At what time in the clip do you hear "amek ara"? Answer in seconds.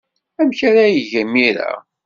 0.39-0.83